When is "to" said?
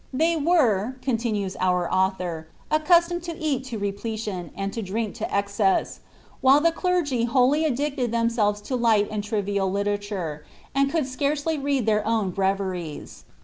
3.21-3.37, 3.65-3.77, 4.73-4.81, 5.17-5.31, 8.61-8.75